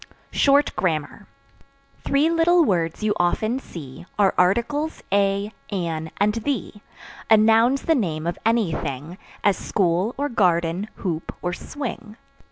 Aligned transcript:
Short 0.31 0.75
Grammar. 0.75 1.27
Three 2.03 2.27
little 2.31 2.65
words 2.65 3.03
you 3.03 3.13
often 3.19 3.59
see 3.59 4.07
Are 4.17 4.33
Articles, 4.35 5.03
a, 5.13 5.51
an, 5.71 6.09
and 6.17 6.33
the. 6.33 6.73
A 7.29 7.37
Noun's 7.37 7.83
the 7.83 7.93
name 7.93 8.25
of 8.25 8.39
any 8.43 8.71
thing, 8.71 9.19
As 9.43 9.57
school, 9.57 10.15
or 10.17 10.27
garden, 10.27 10.89
hoop, 10.95 11.31
or 11.43 11.53
swing. 11.53 12.17